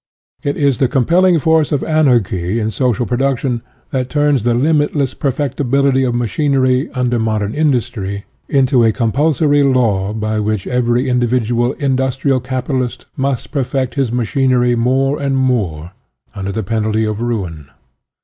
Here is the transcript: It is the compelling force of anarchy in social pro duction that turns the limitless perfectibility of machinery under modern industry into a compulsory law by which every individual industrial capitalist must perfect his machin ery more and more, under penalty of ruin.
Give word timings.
It 0.41 0.57
is 0.57 0.79
the 0.79 0.87
compelling 0.87 1.37
force 1.37 1.71
of 1.71 1.83
anarchy 1.83 2.57
in 2.59 2.71
social 2.71 3.05
pro 3.05 3.17
duction 3.19 3.61
that 3.91 4.09
turns 4.09 4.41
the 4.41 4.55
limitless 4.55 5.13
perfectibility 5.13 6.03
of 6.03 6.15
machinery 6.15 6.89
under 6.95 7.19
modern 7.19 7.53
industry 7.53 8.25
into 8.49 8.83
a 8.83 8.91
compulsory 8.91 9.61
law 9.61 10.11
by 10.11 10.39
which 10.39 10.65
every 10.65 11.07
individual 11.07 11.73
industrial 11.73 12.39
capitalist 12.39 13.05
must 13.15 13.51
perfect 13.51 13.93
his 13.93 14.11
machin 14.11 14.51
ery 14.51 14.75
more 14.75 15.21
and 15.21 15.37
more, 15.37 15.91
under 16.33 16.51
penalty 16.63 17.05
of 17.05 17.21
ruin. 17.21 17.67